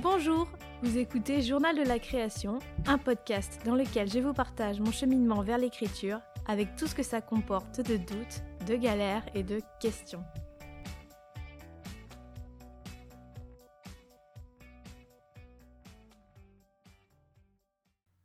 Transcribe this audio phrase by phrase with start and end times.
[0.00, 0.48] Bonjour,
[0.82, 5.42] vous écoutez Journal de la création, un podcast dans lequel je vous partage mon cheminement
[5.42, 10.24] vers l'écriture avec tout ce que ça comporte de doutes, de galères et de questions.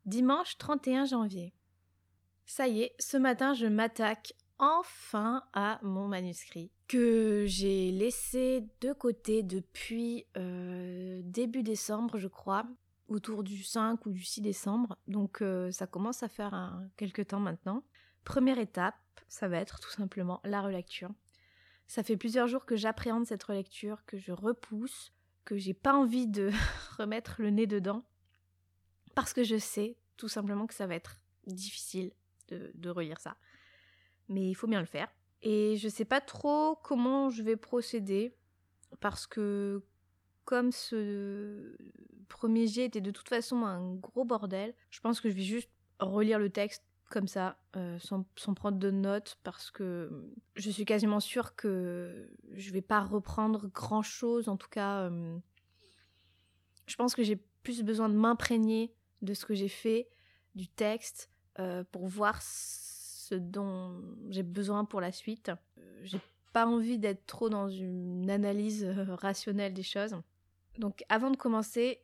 [0.06, 1.52] Dimanche 31 janvier.
[2.50, 8.94] Ça y est, ce matin je m'attaque enfin à mon manuscrit que j'ai laissé de
[8.94, 12.64] côté depuis euh, début décembre je crois,
[13.08, 17.38] autour du 5 ou du 6 décembre, donc euh, ça commence à faire quelques temps
[17.38, 17.84] maintenant.
[18.24, 18.96] Première étape,
[19.28, 21.10] ça va être tout simplement la relecture.
[21.86, 25.12] Ça fait plusieurs jours que j'appréhende cette relecture, que je repousse,
[25.44, 26.50] que j'ai pas envie de
[26.98, 28.04] remettre le nez dedans
[29.14, 32.10] parce que je sais tout simplement que ça va être difficile
[32.48, 33.36] de, relire ça.
[34.28, 35.08] Mais il faut bien le faire.
[35.42, 38.34] Et je sais pas trop comment je vais procéder
[39.00, 39.82] parce que
[40.44, 41.76] comme ce
[42.28, 45.70] premier jet était de toute façon un gros bordel, je pense que je vais juste
[46.00, 51.20] relire le texte comme ça, euh, sans, prendre de notes, parce que je suis quasiment
[51.20, 54.48] sûre que je vais pas reprendre grand chose.
[54.48, 55.38] En tout cas, euh,
[56.86, 60.08] je pense que j'ai plus besoin de m'imprégner de ce que j'ai fait,
[60.54, 64.00] du texte, euh, pour voir ce dont
[64.30, 65.50] j'ai besoin pour la suite.
[65.78, 66.20] Euh, j'ai
[66.52, 70.16] pas envie d'être trop dans une analyse euh, rationnelle des choses.
[70.78, 72.00] Donc avant de commencer,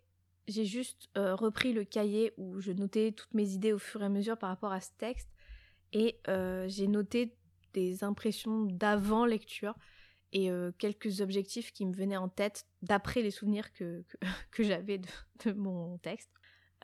[0.48, 4.08] j'ai juste repris le cahier où je notais toutes mes idées au fur et à
[4.08, 5.30] mesure par rapport à ce texte
[5.92, 6.20] et
[6.66, 7.34] j'ai noté
[7.72, 9.74] des impressions d'avant lecture
[10.34, 14.04] et quelques objectifs qui me venaient en tête d'après les souvenirs que,
[14.50, 16.30] que, j'avais de, mon texte.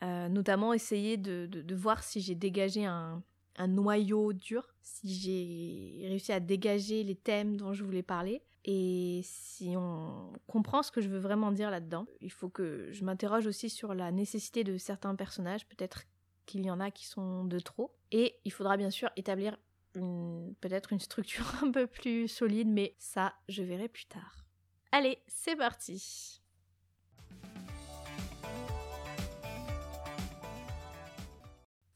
[0.03, 3.23] Euh, notamment essayer de, voir si j'ai dégagé un,
[3.67, 9.75] noyau dur, si j'ai réussi à dégager les thèmes dont je voulais parler et si
[9.77, 12.07] on comprend ce que je veux vraiment dire là-dedans.
[12.21, 16.03] Il faut que je m'interroge aussi sur la nécessité de certains personnages, peut-être
[16.47, 17.93] qu'il y en a qui sont de trop.
[18.11, 19.57] Et il faudra bien sûr établir
[19.93, 24.45] peut-être une structure un peu plus solide, mais ça, je verrai plus tard.
[24.91, 26.40] Allez, c'est parti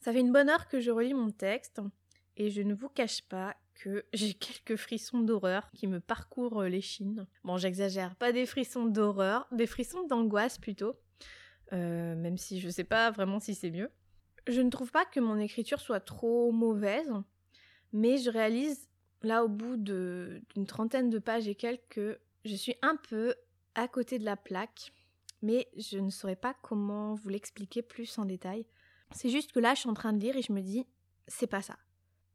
[0.06, 1.80] Ça fait une bonne heure que je relis mon texte
[2.36, 6.80] et je ne vous cache pas que j'ai quelques frissons d'horreur qui me parcourent les
[6.80, 7.26] chines.
[7.42, 10.94] Bon, j'exagère, pas des frissons d'horreur, des frissons d'angoisse plutôt,
[11.72, 13.90] euh, même si je sais pas vraiment si c'est mieux.
[14.46, 17.10] Je ne trouve pas que mon écriture soit trop mauvaise,
[17.92, 18.88] mais je réalise
[19.22, 23.34] là au bout d'une trentaine de pages et quelques que je suis un peu
[23.74, 24.92] à côté de la plaque,
[25.42, 28.66] mais je ne saurais pas comment vous l'expliquer plus en détail.
[29.12, 30.86] C'est juste que là, je suis en train de lire et je me dis,
[31.28, 31.76] c'est pas ça.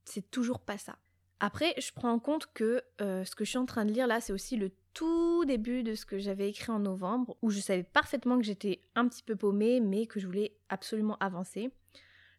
[0.05, 0.97] C'est toujours pas ça.
[1.39, 4.07] Après, je prends en compte que euh, ce que je suis en train de lire
[4.07, 7.59] là, c'est aussi le tout début de ce que j'avais écrit en novembre, où je
[7.59, 11.71] savais parfaitement que j'étais un petit peu paumée, mais que je voulais absolument avancer.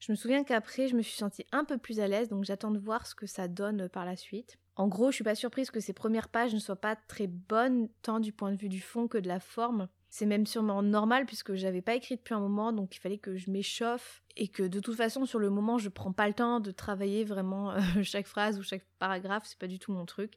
[0.00, 2.70] Je me souviens qu'après, je me suis sentie un peu plus à l'aise, donc j'attends
[2.70, 4.58] de voir ce que ça donne par la suite.
[4.76, 7.88] En gros, je suis pas surprise que ces premières pages ne soient pas très bonnes,
[8.02, 9.88] tant du point de vue du fond que de la forme.
[10.12, 13.38] C'est même sûrement normal puisque j'avais pas écrit depuis un moment, donc il fallait que
[13.38, 16.60] je m'échauffe et que de toute façon sur le moment je prends pas le temps
[16.60, 20.34] de travailler vraiment euh, chaque phrase ou chaque paragraphe, c'est pas du tout mon truc.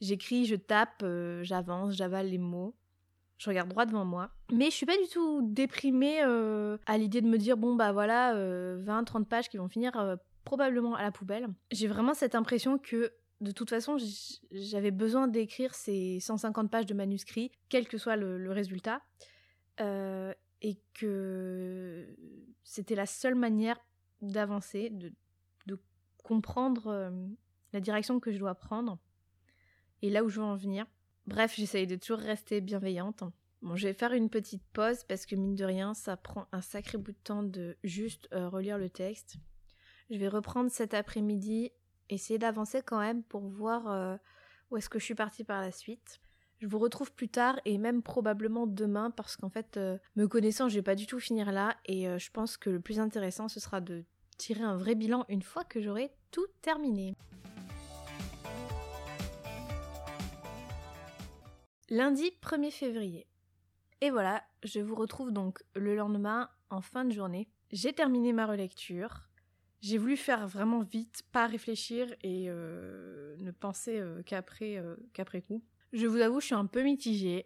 [0.00, 2.74] J'écris, je tape, euh, j'avance, j'avale les mots.
[3.38, 4.30] Je regarde droit devant moi.
[4.52, 7.92] Mais je suis pas du tout déprimée euh, à l'idée de me dire bon bah
[7.92, 9.92] voilà 20-30 pages qui vont finir
[10.42, 11.46] probablement à la poubelle.
[11.70, 13.12] J'ai vraiment cette impression que
[13.44, 13.96] de toute façon,
[14.50, 19.02] j'avais besoin d'écrire ces 150 pages de manuscrit, quel que soit le, résultat,
[19.80, 20.32] euh,
[20.62, 22.16] et que
[22.62, 23.78] c'était la seule manière
[24.22, 25.12] d'avancer, de,
[26.22, 27.10] comprendre euh,
[27.74, 28.98] la direction que je dois prendre
[30.00, 30.86] et là où je veux en venir.
[31.26, 33.24] Bref, j'essaye de toujours rester bienveillante.
[33.60, 36.62] Bon, je vais faire une petite pause parce que mine de rien, ça prend un
[36.62, 39.36] sacré bout de temps de juste euh, relire le texte.
[40.08, 41.72] Je vais reprendre cet après-midi
[42.08, 44.16] essayer d'avancer quand même pour voir euh,
[44.70, 46.20] où est-ce que je suis partie par la suite.
[46.60, 50.68] Je vous retrouve plus tard et même probablement demain parce qu'en fait, euh, me connaissant,
[50.68, 53.48] je vais pas du tout finir là et euh, je pense que le plus intéressant
[53.48, 54.04] ce sera de
[54.38, 57.14] tirer un vrai bilan une fois que j'aurai tout terminé.
[61.90, 63.26] Lundi 1er février.
[64.00, 67.48] Et voilà, je vous retrouve donc le lendemain en fin de journée.
[67.72, 69.28] J'ai terminé ma relecture.
[69.84, 75.42] J'ai voulu faire vraiment vite, pas réfléchir et euh, ne penser euh, qu'après euh, qu'après
[75.42, 75.62] coup.
[75.92, 77.44] Je vous avoue, je suis un peu mitigée.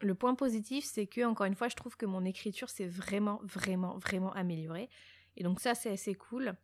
[0.00, 3.40] Le point positif, c'est que encore une fois, je trouve que mon écriture s'est vraiment,
[3.42, 4.88] vraiment, vraiment améliorée.
[5.36, 6.54] Et donc ça, c'est assez cool.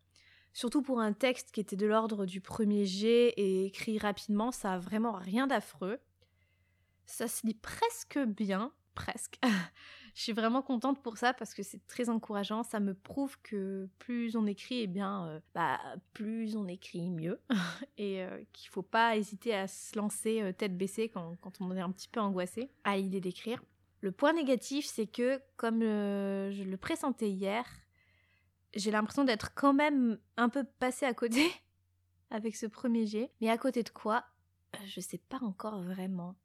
[0.53, 4.75] Surtout pour un texte qui était de l'ordre du premier jet et écrit rapidement, ça
[4.75, 5.99] a vraiment rien d'affreux.
[7.07, 9.41] Ça se lit presque bien, presque.
[10.17, 12.63] je suis vraiment contente pour ça parce que c'est très encourageant.
[12.63, 15.79] Ça me prouve que plus on écrit, eh bien, euh, bah,
[16.15, 17.39] plus on écrit mieux.
[17.99, 21.83] et euh, qu'il faut pas hésiter à se lancer euh, tête baissée quand, on est
[21.83, 23.63] un petit peu angoissé à l'idée d'écrire.
[24.01, 27.67] Le point négatif, c'est que, comme je le pressentais hier,
[28.75, 31.47] j'ai l'impression d'être quand même un peu passée à côté
[32.31, 33.31] avec ce premier jet.
[33.43, 34.25] Mais à côté de quoi
[34.87, 36.37] Je sais pas encore vraiment.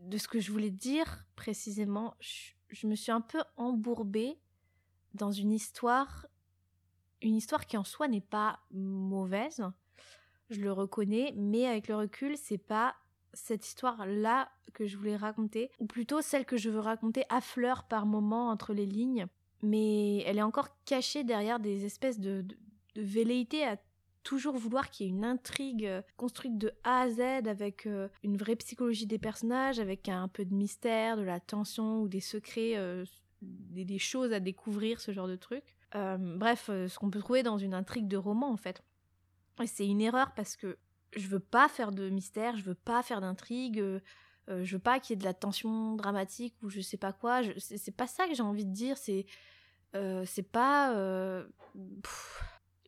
[0.00, 2.52] De ce que je voulais dire précisément, je,
[2.86, 4.38] me suis un peu embourbée
[5.14, 6.26] dans une histoire,
[7.22, 9.64] une histoire qui en soi n'est pas mauvaise.
[10.50, 12.94] Je le reconnais, mais avec le recul, c'est pas
[13.32, 17.84] cette histoire-là que je voulais raconter, ou plutôt celle que je veux raconter à fleur
[17.84, 19.26] par moment entre les lignes
[19.62, 22.44] mais elle est encore cachée derrière des espèces de,
[22.96, 23.76] velléités à
[24.22, 28.08] toujours vouloir qu'il y ait une intrigue euh, construite de A à Z avec euh,
[28.22, 32.20] une vraie psychologie des personnages, avec un peu de mystère, de la tension ou des
[32.20, 33.04] secrets, euh,
[33.40, 35.76] des, choses à découvrir, ce genre de truc.
[35.92, 38.82] bref, ce qu'on peut trouver dans une intrigue de roman en fait.
[39.62, 40.76] Et c'est une erreur parce que
[41.16, 43.82] je veux pas faire de mystère, je veux pas faire d'intrigue,
[44.48, 47.42] je veux pas qu'il y ait de la tension dramatique ou je sais pas quoi.
[47.58, 49.26] C'est pas ça que j'ai envie de dire, c'est
[50.24, 50.92] c'est pas.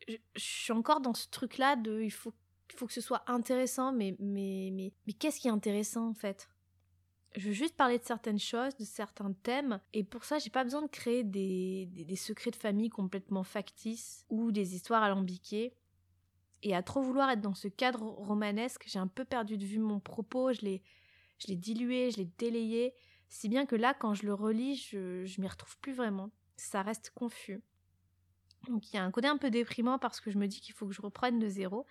[0.07, 2.01] Je, suis encore dans ce truc-là de.
[2.01, 2.33] Il faut,
[2.75, 6.49] faut que ce soit intéressant, mais, mais, mais, mais qu'est-ce qui est intéressant en fait?
[7.35, 10.65] Je veux juste parler de certaines choses, de certains thèmes, et pour ça, j'ai pas
[10.65, 15.73] besoin de créer des, des, des, secrets de famille complètement factices ou des histoires alambiquées.
[16.61, 19.79] Et à trop vouloir être dans ce cadre romanesque, j'ai un peu perdu de vue
[19.79, 20.83] mon propos, je l'ai,
[21.39, 22.93] je l'ai dilué, je l'ai délayé,
[23.29, 26.31] si bien que là, quand je le relis, je, je m'y retrouve plus vraiment
[26.61, 27.61] ça reste confus.
[28.67, 30.73] Donc il y a un côté un peu déprimant parce que je me dis qu'il
[30.73, 31.85] faut que je reprenne de zéro.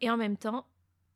[0.00, 0.66] Et en même temps,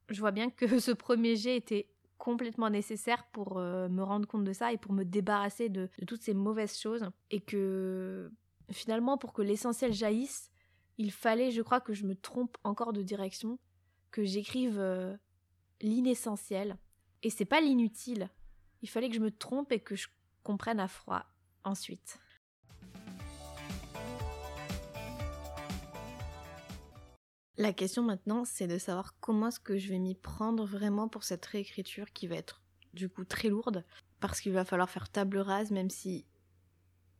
[0.09, 4.45] je vois bien que ce premier jet était complètement nécessaire pour euh, me rendre compte
[4.45, 7.09] de ça et pour me débarrasser de, toutes ces mauvaises choses.
[7.31, 8.31] Et que
[8.71, 10.51] finalement, pour que l'essentiel jaillisse,
[10.99, 13.59] il fallait, je crois, que je me trompe encore de direction,
[14.11, 15.17] que j'écrive euh,
[15.81, 16.77] l'inessentiel.
[17.23, 18.29] Et c'est pas l'inutile.
[18.83, 20.09] Il fallait que je me trompe et que je
[20.43, 21.25] comprenne à froid
[21.65, 22.19] ensuite.
[27.59, 31.25] La question maintenant, c'est de savoir comment est-ce que je vais m'y prendre vraiment pour
[31.25, 32.63] cette réécriture qui va être
[32.95, 33.85] du coup très lourde,
[34.21, 36.25] parce qu'il va falloir faire table rase, même si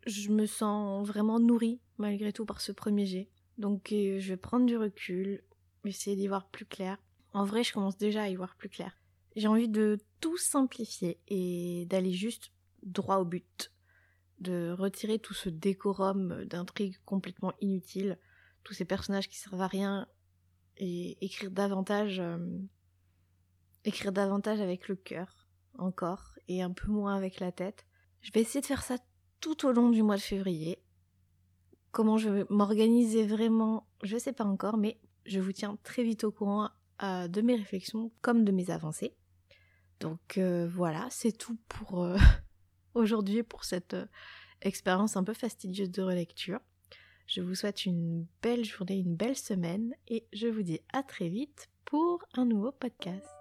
[0.07, 3.29] je me sens vraiment nourrie malgré tout par ce premier jet.
[3.59, 5.43] Donc euh, je vais prendre du recul,
[5.85, 6.99] essayer d'y voir plus clair.
[7.33, 8.97] En vrai, je commence déjà à y voir plus clair.
[9.35, 12.53] J'ai envie de tout simplifier et d'aller juste
[12.85, 13.73] droit au but,
[14.39, 18.19] de retirer tout ce décorum d'intrigue complètement inutile,
[18.63, 20.07] tous ces personnages qui servent à rien
[20.79, 22.39] et écrire davantage, euh,
[23.85, 25.49] écrire davantage avec le cœur
[25.79, 27.87] encore et un peu moins avec la tête.
[28.21, 28.97] Je vais essayer de faire ça
[29.41, 30.83] tout au long du mois de février.
[31.91, 36.25] Comment je vais m'organiser vraiment, je sais pas encore, mais je vous tiens très vite
[36.25, 36.71] au courant
[37.03, 39.17] euh, de mes réflexions comme de mes avancées.
[40.01, 42.07] Donc euh, voilà, c'est tout pour
[42.95, 43.97] aujourd'hui pour cette
[44.61, 46.61] expérience un peu fastidieuse de relecture.
[47.29, 51.29] Je vous souhaite une belle journée, une belle semaine et je vous dis à très
[51.29, 53.38] vite pour un nouveau podcast.